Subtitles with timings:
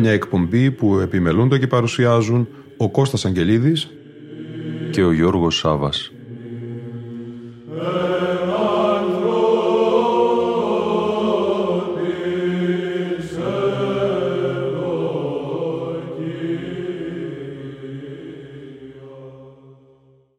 [0.00, 3.88] Μια εκπομπή που επιμελούνται και παρουσιάζουν ο Κώστας Αγγελίδης
[4.90, 6.12] και ο Γιώργος Σάβας.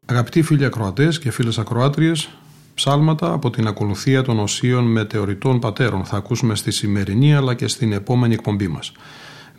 [0.05, 2.29] Αγαπητοί φίλοι ακροατές και φίλες ακροάτριες,
[2.73, 7.91] ψάλματα από την ακολουθία των οσίων μετεωρητών πατέρων θα ακούσουμε στη σημερινή αλλά και στην
[7.91, 8.91] επόμενη εκπομπή μας.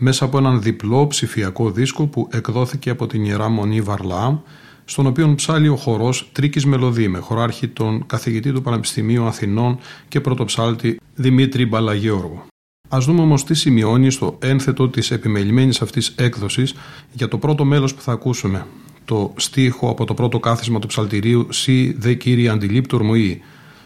[0.05, 4.39] Μέσα από έναν διπλό ψηφιακό δίσκο που εκδόθηκε από την Ιερά Μονή Βαρλάμ
[4.85, 9.79] στον οποίο ψάλει ο χορός Τρίκης Μελωδή με χωράρχη τον καθηγητή του Πανεπιστημίου Αθηνών
[10.09, 12.43] και πρωτοψάλτη Δημήτρη Μπαλαγιώργου.
[12.89, 16.75] Α δούμε όμως τι σημειώνει στο ένθετο της επιμελημένης αυτής έκδοσης
[17.13, 18.67] για το πρώτο μέλος που θα ακούσουμε,
[19.05, 23.41] το στίχο από το πρώτο κάθισμα του ψαλτηρίου «Σι δε κύριε αντιλήπτορ μου ή»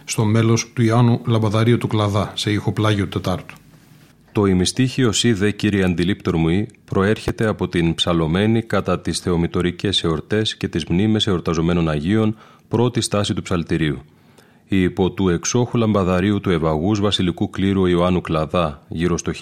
[0.05, 3.55] στο μέλος του Ιωάννου Λαμπαδαρίου του Κλαδά, σε ήχο πλάγιο Τετάρτου.
[4.37, 10.05] Το ημιστήχιο «Σι δε κύριε αντιλήπτορ μου ή» προέρχεται από την ψαλωμένη κατά τις θεομητορικές
[10.05, 12.37] εορτές και τις μνήμες εορταζομένων Αγίων
[12.69, 14.03] πρώτη στάση του ψαλτηρίου–
[14.69, 19.33] η υπό του εξόχου λαμπαδαρίου του Ευαγούς βασιλικού κλήρου Ιωάννου Κλαδά γύρω στο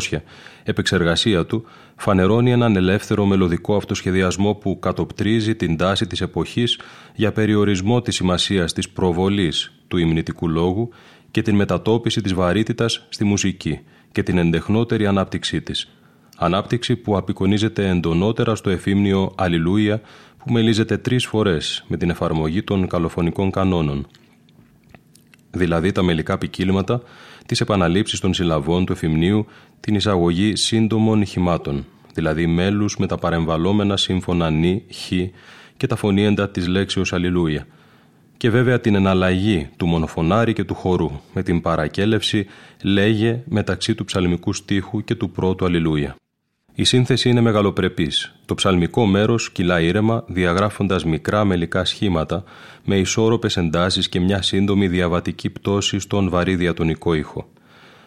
[0.00, 0.18] 1400
[0.62, 1.64] επεξεργασία του
[1.96, 6.78] φανερώνει έναν ελεύθερο μελωδικό αυτοσχεδιασμό που κατοπτρίζει την τάση της εποχής
[7.14, 10.88] για περιορισμό της σημασίας της προβολής του υμνητικού λόγου
[11.30, 13.80] και την μετατόπιση της βαρύτητας στη μουσική
[14.12, 15.90] και την εντεχνότερη ανάπτυξή της.
[16.36, 20.00] Ανάπτυξη που απεικονίζεται εντονότερα στο εφήμνιο «Αλληλούια»
[20.38, 24.06] που μελίζεται τρεις φορές με την εφαρμογή των καλοφωνικών κανόνων
[25.50, 27.02] δηλαδή τα μελικά ποικίλματα,
[27.46, 29.46] τις επαναλήψεις των συλλαβών του εφημνίου,
[29.80, 35.12] την εισαγωγή σύντομων ηχημάτων, δηλαδή μέλους με τα παρεμβαλόμενα σύμφωνα νη, χ
[35.76, 37.66] και τα φωνήεντα της λέξεως Αλληλούια.
[38.40, 42.46] Και βέβαια την εναλλαγή του μονοφωνάρι και του χορού, με την παρακέλευση
[42.82, 46.16] λέγε μεταξύ του ψαλμικού στίχου και του πρώτου Αλληλούια.
[46.74, 48.34] Η σύνθεση είναι μεγαλοπρεπής.
[48.44, 52.44] Το ψαλμικό μέρος κυλά ήρεμα, διαγράφοντας μικρά μελικά σχήματα,
[52.84, 57.48] με ισόρροπες εντάσεις και μια σύντομη διαβατική πτώση στον βαρύ διατονικό ήχο.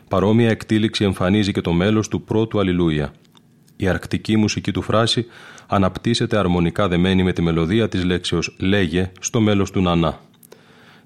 [0.08, 3.14] Παρόμοια εκτήληξη εμφανίζει και το μέλος του πρώτου Αλληλούια.
[3.76, 5.26] Η αρκτική μουσική του φράση
[5.68, 10.20] αναπτύσσεται αρμονικά δεμένη με τη μελωδία της λέξεως «λέγε» στο μέλος του «νανά».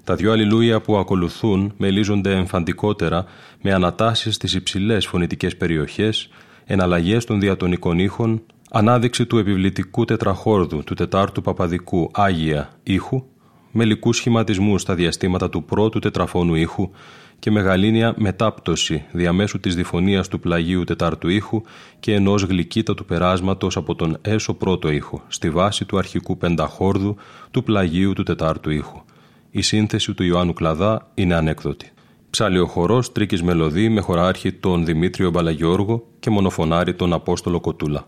[0.04, 3.24] Τα δυο αλληλούια που ακολουθούν μελίζονται εμφαντικότερα
[3.62, 6.28] με ανατάσεις στις υψηλές φωνητικές περιοχές,
[6.64, 13.24] εναλλαγές των διατονικών ήχων, ανάδειξη του επιβλητικού τετραχόρδου του τετάρτου παπαδικού Άγια ήχου,
[13.72, 16.90] μελικού σχηματισμούς στα διαστήματα του πρώτου τετραφώνου ήχου
[17.38, 21.62] και μεγαλύνια μετάπτωση διαμέσου της διφωνίας του πλαγίου τετάρτου ήχου
[22.00, 27.16] και ενός γλυκύτατου περάσματος από τον έσω πρώτο ήχο, στη βάση του αρχικού πενταχόρδου
[27.50, 29.00] του πλαγίου του τετάρτου ήχου.
[29.50, 31.92] Η σύνθεση του Ιωάννου Κλαδά είναι ανέκδοτη.
[32.30, 38.06] Ψάλει ο χορός Τρίκης Μελωδή με χωράρχη τον Δημήτριο Μπαλαγιώργο και μονοφωνάρι τον Απόστολο Κοτούλα.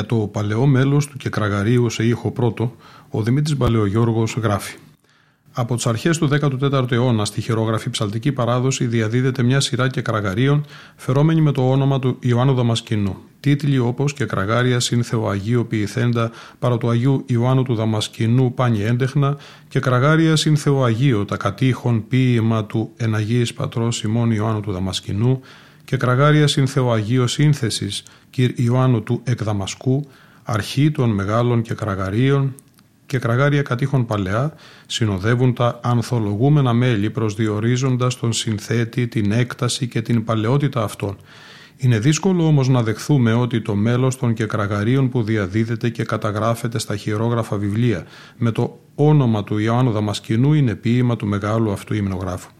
[0.00, 2.76] Για το παλαιό μέλος του Κεκραγαρίου σε ήχο πρώτο,
[3.10, 4.76] ο Δημήτρης Μπαλαιογιώργος γράφει
[5.52, 10.64] από τις αρχές του 14ου αιώνα στη χειρόγραφη ψαλτική παράδοση διαδίδεται μια σειρά και κραγαρίων
[10.96, 13.16] φερόμενη με το όνομα του Ιωάννου Δαμασκηνού.
[13.40, 19.36] Τίτλοι όπως και κραγάρια συν Θεοαγίου ποιηθέντα παρά του Αγίου Ιωάννου του Δαμασκηνού πάνι έντεχνα
[19.68, 25.40] και κραγάρια συν Θεοαγίου τα κατήχων ποίημα του εναγίης πατρός Σιμών Ιωάννου του Δαμασκηνού
[25.90, 30.06] και κραγάρια συν Θεοαγίου σύνθεσης κυρ Ιωάννου του Εκδαμασκού
[30.42, 32.54] αρχή των μεγάλων και κραγαρίων
[33.06, 34.54] και κραγάρια κατήχων παλαιά
[34.86, 41.16] συνοδεύουν τα ανθολογούμενα μέλη προσδιορίζοντας τον συνθέτη, την έκταση και την παλαιότητα αυτών.
[41.76, 46.96] Είναι δύσκολο όμως να δεχθούμε ότι το μέλος των κεκραγαρίων που διαδίδεται και καταγράφεται στα
[46.96, 48.06] χειρόγραφα βιβλία
[48.36, 52.50] με το όνομα του Ιωάννου Δαμασκηνού είναι ποίημα του μεγάλου αυτού υμνογράφου.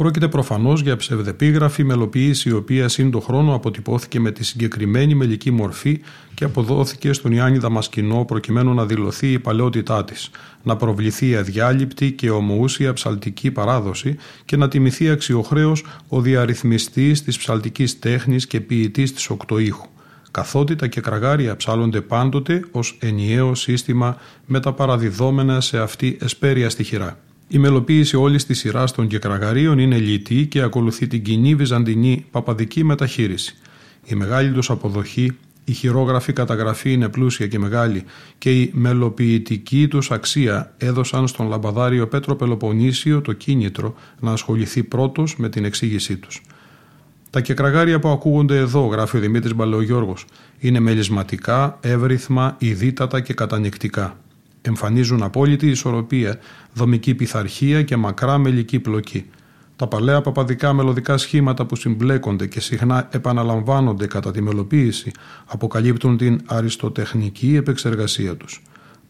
[0.00, 5.50] Πρόκειται προφανώς για ψευδεπίγραφη μελοποίηση, η οποία σύν το χρόνο αποτυπώθηκε με τη συγκεκριμένη μελική
[5.50, 6.00] μορφή
[6.34, 10.30] και αποδόθηκε στον Ιάννη Δαμασκηνό προκειμένου να δηλωθεί η παλαιότητά της,
[10.62, 17.38] να προβληθεί η αδιάλειπτη και ομοούσια ψαλτική παράδοση και να τιμηθεί αξιοχρέως ο διαρρυθμιστής της
[17.38, 19.86] ψαλτικής τέχνης και ποιητής της οκτωήχου.
[20.30, 24.16] Καθότητα και κραγάρια ψάλλονται πάντοτε ως ενιαίο σύστημα
[24.46, 27.18] με τα παραδιδόμενα σε αυτή εσπέρια στοιχειρά.
[27.52, 32.84] Η μελοποίηση όλης της σειράς των κεκραγαρίων είναι λυτή και ακολουθεί την κοινή βυζαντινή παπαδική
[32.84, 33.56] μεταχείριση.
[34.04, 38.04] Η μεγάλη τους αποδοχή, η χειρόγραφη καταγραφή είναι πλούσια και μεγάλη
[38.38, 45.36] και η μελοποιητική τους αξία έδωσαν στον λαμπαδάριο Πέτρο Πελοποννήσιο το κίνητρο να ασχοληθεί πρώτος
[45.36, 46.42] με την εξήγησή τους.
[47.30, 50.24] Τα κεκραγάρια που ακούγονται εδώ, γράφει ο Δημήτρης Μπαλαιογιώργος,
[50.58, 54.16] είναι μελισματικά, εύρυθμα, ιδίτατα και κατανικτικά
[54.62, 56.38] εμφανίζουν απόλυτη ισορροπία,
[56.74, 59.26] δομική πειθαρχία και μακρά μελική πλοκή.
[59.76, 65.10] Τα παλαιά παπαδικά μελωδικά σχήματα που συμπλέκονται και συχνά επαναλαμβάνονται κατά τη μελοποίηση
[65.46, 68.62] αποκαλύπτουν την αριστοτεχνική επεξεργασία τους.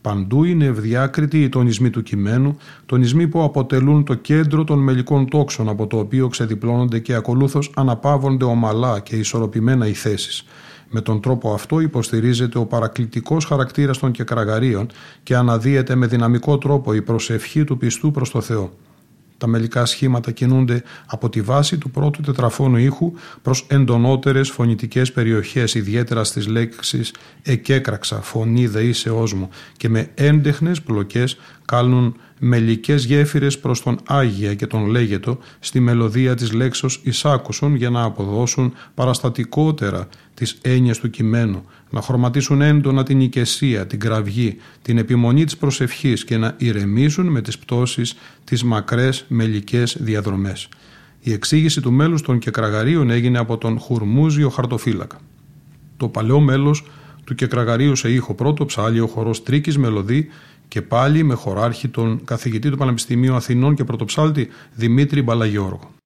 [0.02, 5.68] Παντού είναι ευδιάκριτοι οι τονισμοί του κειμένου, τονισμοί που αποτελούν το κέντρο των μελικών τόξων
[5.68, 10.44] από το οποίο ξεδιπλώνονται και ακολούθως αναπαύονται ομαλά και ισορροπημένα οι θέσεις.
[10.92, 14.86] Με τον τρόπο αυτό υποστηρίζεται ο παρακλητικός χαρακτήρας των κεκραγαρίων
[15.22, 18.72] και αναδύεται με δυναμικό τρόπο η προσευχή του πιστού προς το Θεό.
[19.40, 25.74] Τα μελικά σχήματα κινούνται από τη βάση του πρώτου τετραφώνου ήχου προς εντονότερες φωνητικές περιοχές,
[25.74, 33.82] ιδιαίτερα στις λέξεις «εκέκραξα», «φωνή δεήσεώς μου» και με έντεχνες πλοκές κάλνουν μελικές γέφυρες προς
[33.82, 40.08] τον Άγια και τον Λέγετο στη μελωδία της λέξεως «εισάκουσον» για να αποδώσουν παραστατικότερα
[40.40, 46.24] τις έννοιες του κειμένου, να χρωματίσουν έντονα την οικεσία, την κραυγή, την επιμονή της προσευχής
[46.24, 50.68] και να ηρεμήσουν με τις πτώσεις τις μακρές μελικές διαδρομές.
[51.20, 55.20] Η εξήγηση του μέλους των κεκραγαρίων έγινε από τον Χουρμούζιο Χαρτοφύλακα.
[55.96, 56.84] Το παλαιό μέλος
[57.24, 60.28] του κεκραγαρίου σε ήχο πρώτο ψάλει ο χορός Τρίκης Μελωδή
[60.68, 65.99] και πάλι με χωράρχη τον καθηγητή του Πανεπιστημίου Αθηνών και πρωτοψάλτη Δημήτρη Μπαλαγιώργο.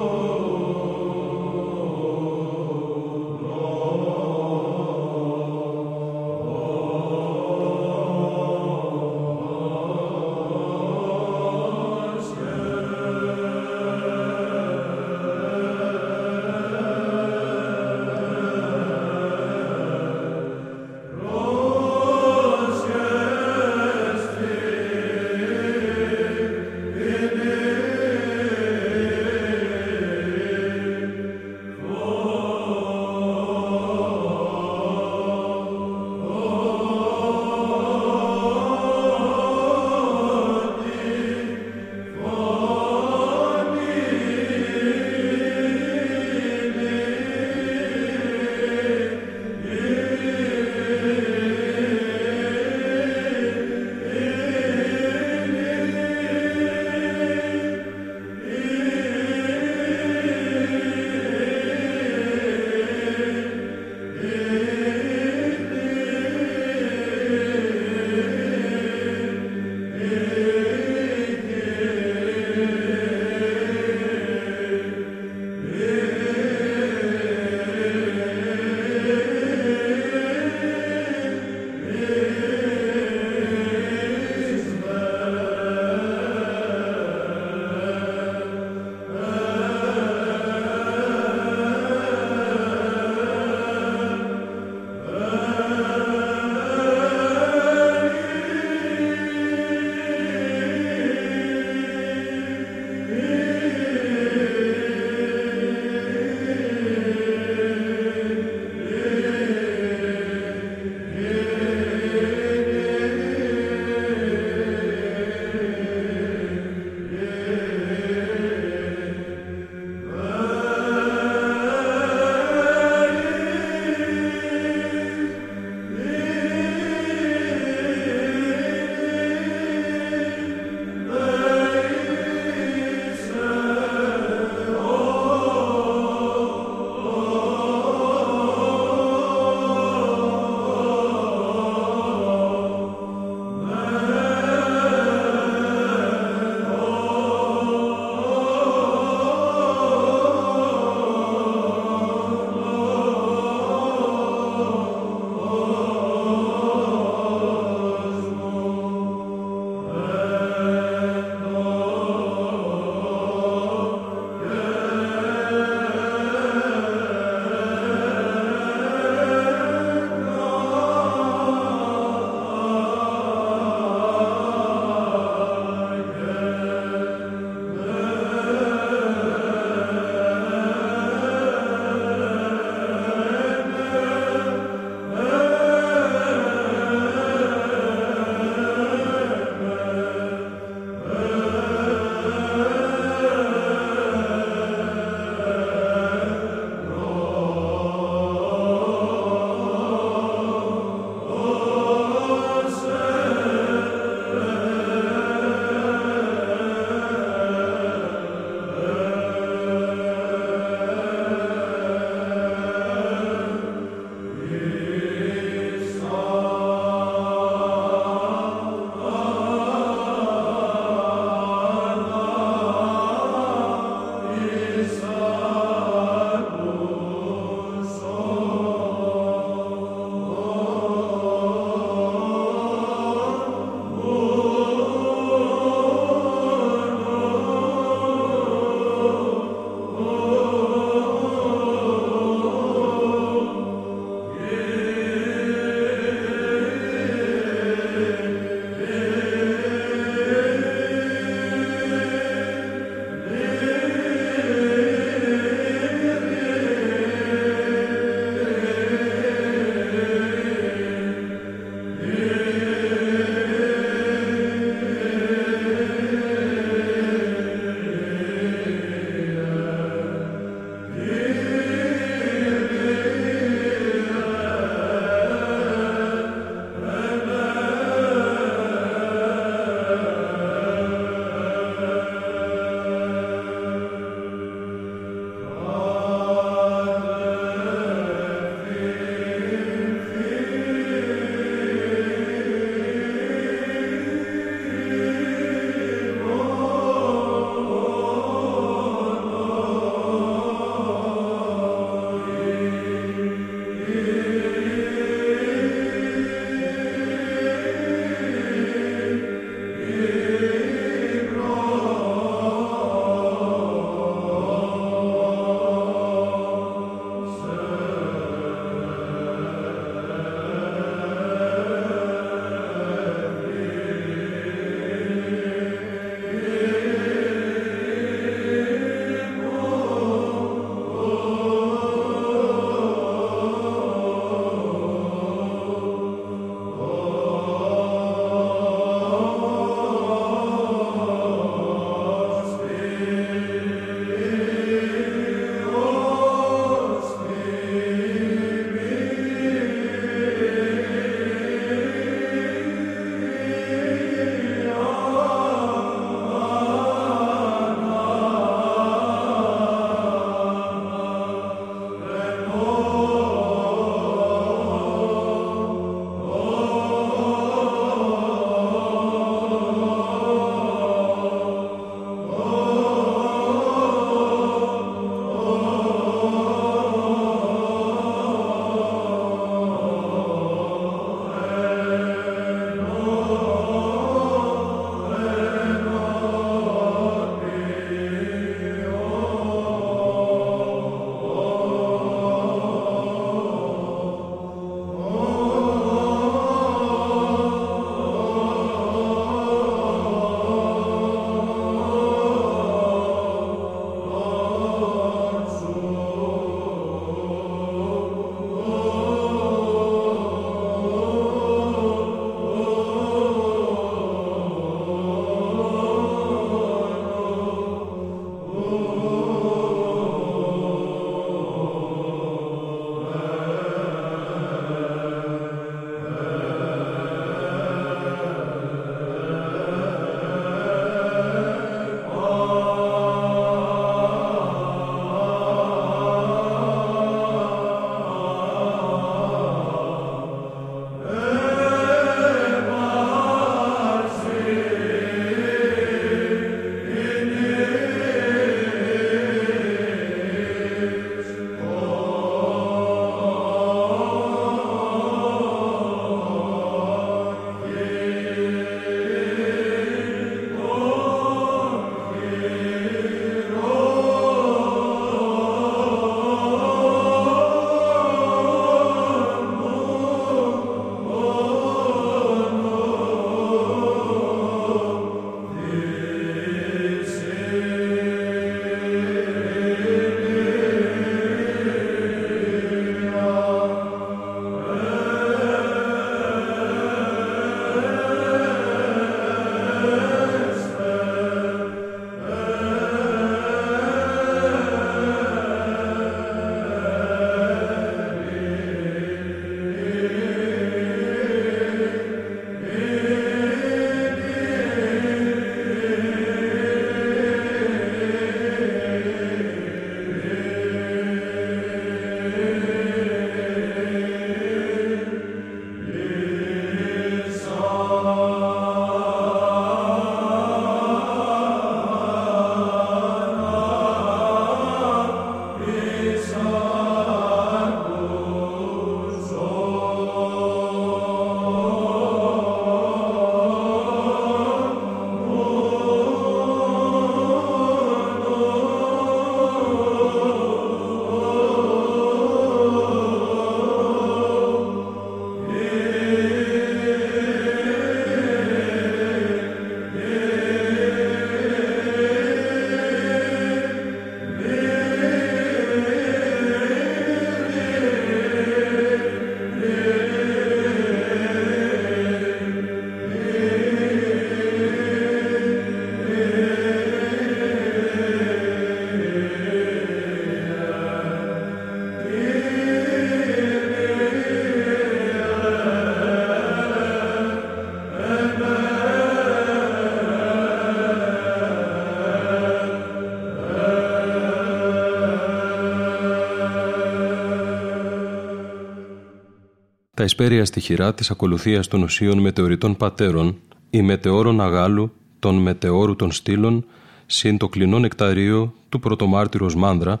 [590.04, 593.36] Εσπέρια στοιχειρά της ακολουθίας των ουσίων μετεωρητών πατέρων
[593.70, 596.64] ή μετεώρων αγάλου των μετεώρου των στήλων
[597.06, 600.00] συν το κλεινό νεκταρίο του πρωτομάρτυρος Μάνδρα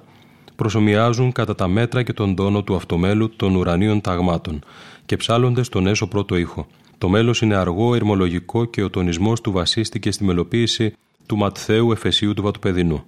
[0.56, 4.64] προσωμιάζουν κατά τα μέτρα και τον τόνο του αυτομέλου των ουρανίων ταγμάτων
[5.06, 6.66] και ψάλλονται στον έσω πρώτο ήχο.
[6.98, 10.94] Το μέλος είναι αργό, ερμολογικό και ο τονισμός του βασίστηκε στη μελοποίηση
[11.26, 13.04] του Ματθαίου Εφεσίου του Βατοπεδινού.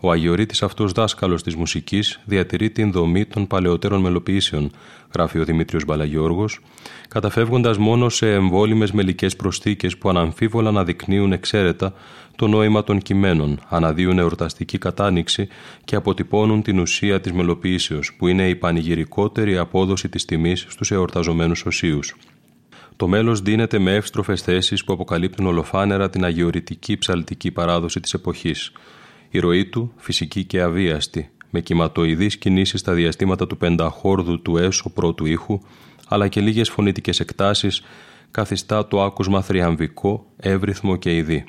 [0.00, 4.70] Ο Αγιορείτης αυτός δάσκαλος της μουσικής διατηρεί την δομή των παλαιότερων μελοποιήσεων,
[5.14, 6.60] γράφει ο Δημήτριος Μπαλαγιώργος,
[7.08, 11.94] καταφεύγοντας μόνο σε εμβόλυμες μελικές προσθήκες που αναμφίβολα αναδεικνύουν εξαίρετα
[12.36, 15.48] το νόημα των κειμένων, αναδύουν εορταστική κατάνοιξη
[15.84, 21.64] και αποτυπώνουν την ουσία της μελοποιήσεως, που είναι η πανηγυρικότερη απόδοση της τιμής στους εορταζομένους
[21.64, 22.16] οσίους.
[22.96, 28.72] Το μέλος δίνεται με εύστροφες θέσεις που αποκαλύπτουν ολοφάνερα την αγιορητική ψαλτική παράδοση της εποχής.
[29.36, 34.90] Η ροή του, φυσική και αβίαστη, με κυματοειδείς κινήσεις στα διαστήματα του πενταχόρδου του έσω
[34.90, 35.60] πρώτου ήχου,
[36.08, 37.82] αλλά και λίγες φωνητικές εκτάσεις,
[38.30, 41.44] καθιστά το άκουσμα θριαμβικό, εύρυθμο και ειδή.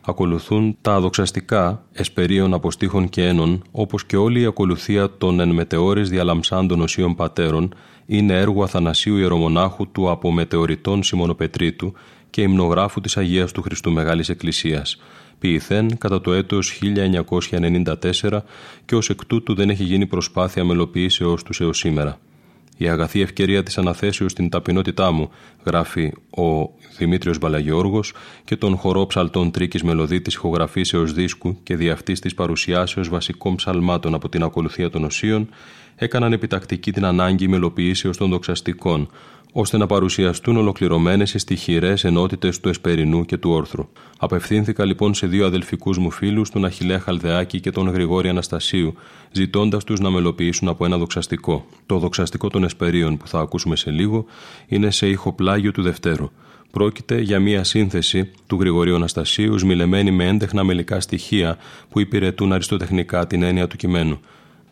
[0.00, 6.08] Ακολουθούν τα αδοξαστικά, εσπερίων αποστήχων και ένων, όπως και όλη η ακολουθία των εν μετεώρες
[6.08, 7.74] διαλαμψάντων οσίων πατέρων,
[8.06, 11.92] είναι έργο Αθανασίου Ιερομονάχου του από μετεωρητών Σιμωνοπετρίτου
[12.30, 14.98] και υμνογράφου της Αγίας του Χριστού Μεγάλης Εκκλησίας,
[15.44, 18.40] ποιηθέν κατά το έτος 1994
[18.84, 22.18] και ως εκ τούτου δεν έχει γίνει προσπάθεια μελοποιήσεως τους έως σήμερα.
[22.76, 25.30] Η αγαθή ευκαιρία της αναθέσεως στην ταπεινότητά μου,
[25.64, 28.12] γράφει ο Δημήτριος Μπαλαγιώργος
[28.44, 33.54] και τον χορό ψαλτών τρίκης μελωδί της ηχογραφήσεως δίσκου και δι' αυτής της παρουσιάσεως βασικών
[33.54, 35.48] ψαλμάτων από την ακολουθία των οσίων,
[35.96, 39.08] έκαναν επιτακτική την ανάγκη μελοποιήσεως των δοξαστικών,
[39.56, 43.88] ώστε να παρουσιαστούν ολοκληρωμένες οι στοιχειρέ ενότητες του Εσπερινού και του Όρθρου.
[44.18, 48.94] Απευθύνθηκα λοιπόν σε δύο αδελφικούς μου φίλους, τον Αχηλέα Χαλδεάκη και τον Γρηγόρη Αναστασίου,
[49.32, 51.66] ζητώντας τους να μελοποιήσουν από ένα δοξαστικό.
[51.86, 54.24] Το δοξαστικό των Εσπερίων που θα ακούσουμε σε λίγο
[54.66, 56.30] είναι σε ήχο πλάγιο του Δευτέρου.
[56.70, 61.58] Πρόκειται για μία σύνθεση του Γρηγορίου Αναστασίου, σμιλεμένη με έντεχνα μελικά στοιχεία
[61.90, 64.20] που υπηρετούν αριστοτεχνικά την έννοια του κειμένου.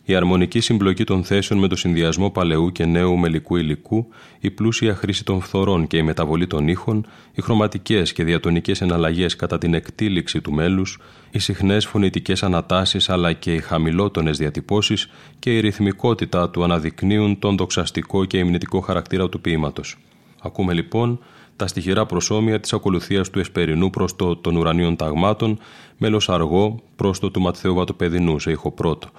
[0.05, 4.07] Η αρμονική συμπλοκή των θέσεων με το συνδυασμό παλαιού και νέου μελικού υλικού,
[4.41, 9.37] η πλούσια χρήση των φθορών και η μεταβολή των ήχων, οι χρωματικές και διατονικές εναλλαγές
[9.37, 10.99] κατά την εκτήληξη του μέλους,
[11.31, 17.57] οι συχνές φωνητικές ανατάσεις αλλά και οι χαμηλότονες διατυπώσεις και η ρυθμικότητα του αναδεικνύουν τον
[17.57, 19.97] δοξαστικό και υμνητικό χαρακτήρα του ποίηματος.
[20.43, 21.21] Ακούμε λοιπόν
[21.57, 25.59] τα στοιχειρά προσώμια της ακολουθίας του Εσπερινού προς το των ουρανίων ταγμάτων,
[25.99, 29.11] μέλος αργό προ το του Ματθαίου Βατοπεδινού σε ήχο πρώτο.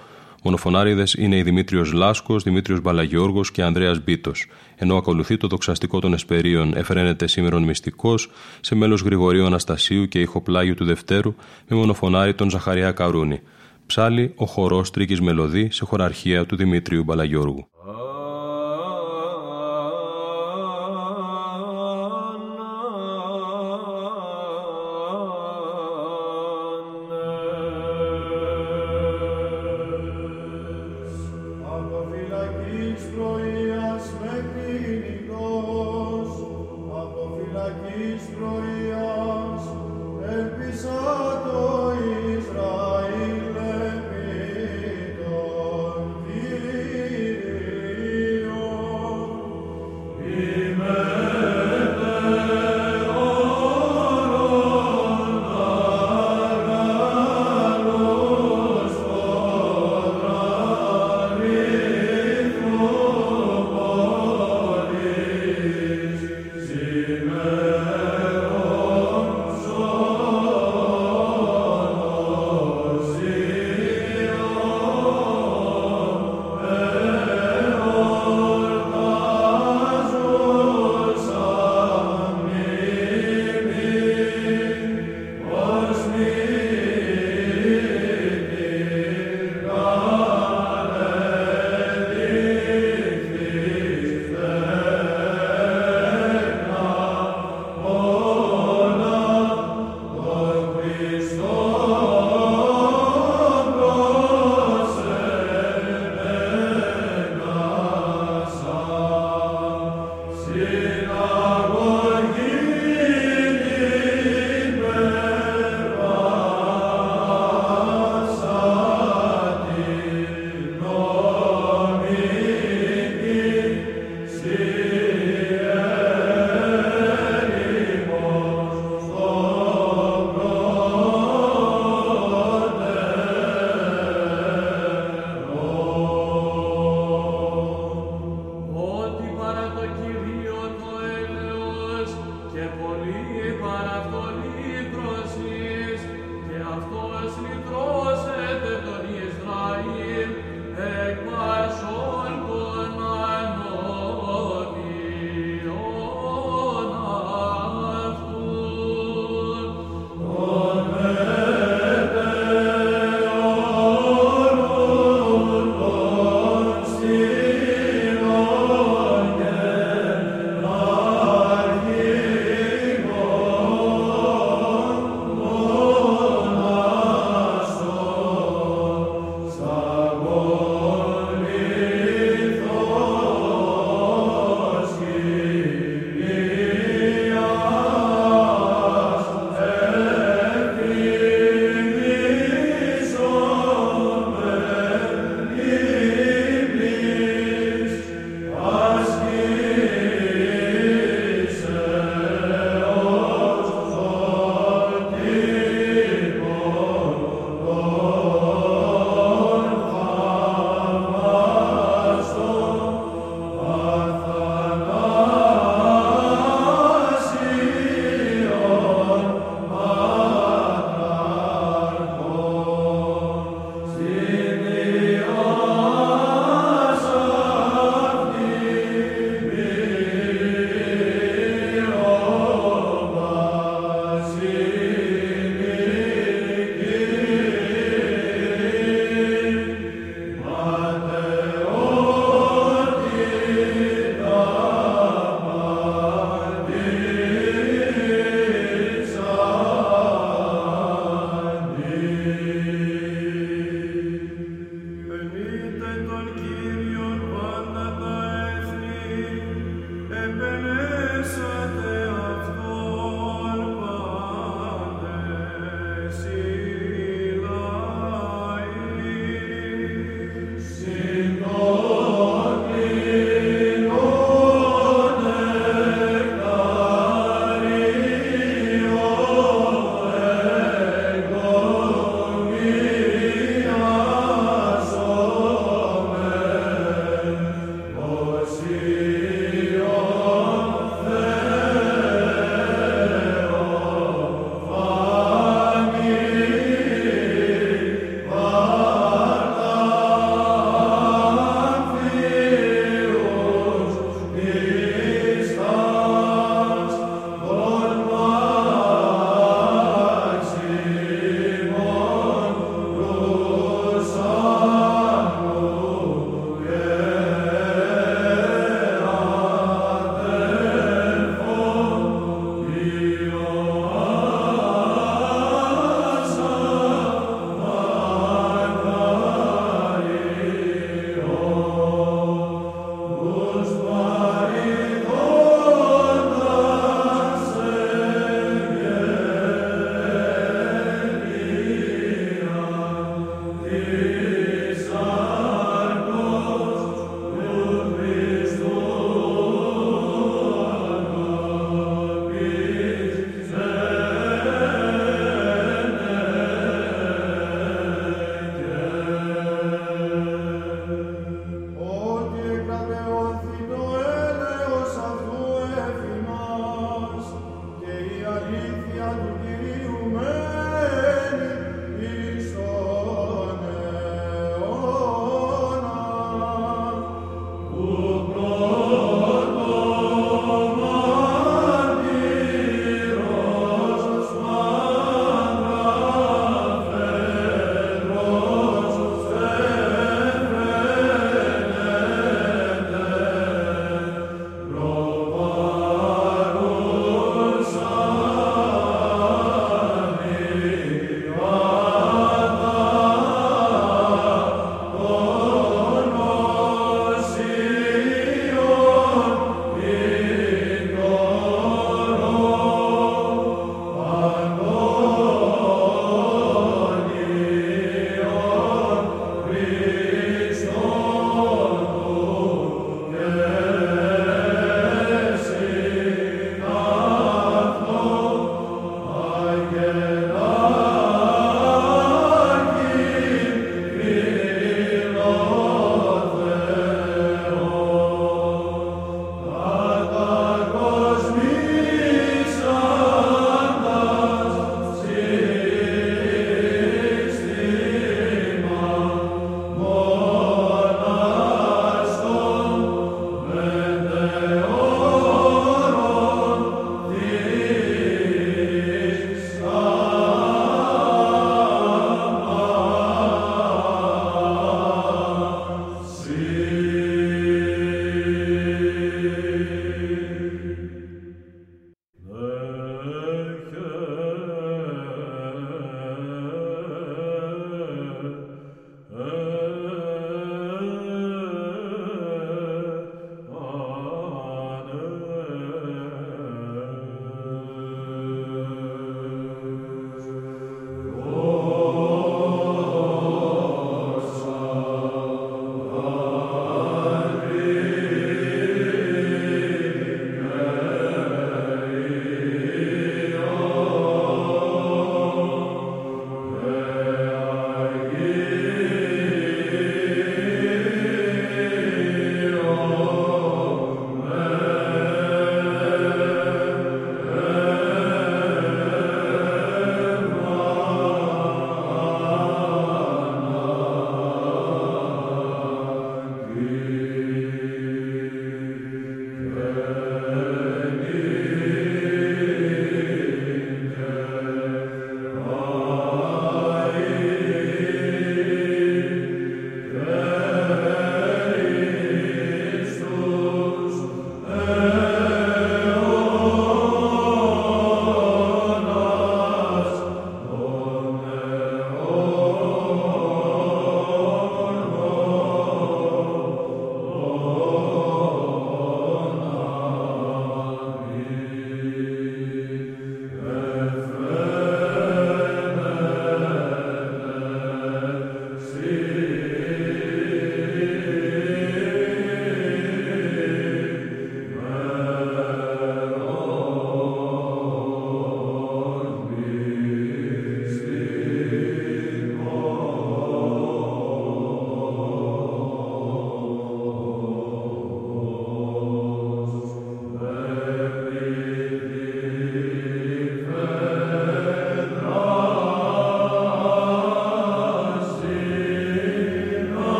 [0.46, 6.12] Μονοφωνάριδες είναι οι Δημήτριος Λάσκος, Δημήτριος Μπαλαγιώργος και Ανδρέας Μπίτος, ενώ ακολουθεί το δοξαστικό των
[6.12, 8.30] Εσπερίων εφραίνεται σήμερον μυστικός
[8.60, 11.34] σε μέλος Γρηγορίου Αναστασίου και ηχοπλάγιου του Δευτέρου
[11.68, 13.40] με μονοφωνάρι τον Ζαχαριά Καρούνη.
[13.86, 17.68] Ψάλι ο χορός Τρίκης Μελωδή σε χωραρχία του Δημήτριου Μπαλαγιώργου.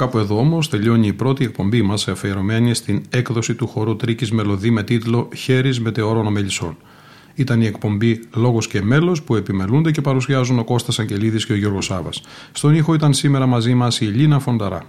[0.00, 4.70] Κάπου εδώ όμως τελειώνει η πρώτη εκπομπή μας αφιερωμένη στην έκδοση του χορού Τρίκης Μελωδή
[4.70, 6.76] με τίτλο Χέρις Μετεώρων Ομελισσών.
[7.34, 11.56] Ήταν η εκπομπή Λόγος και Μέλος που επιμελούνται και παρουσιάζουν ο Κώστας Αγγελίδης και ο
[11.56, 12.10] Γιώργος Σάβα.
[12.52, 14.82] Στον ήχο ήταν σήμερα μαζί μας η Ελίνα Φονταρά.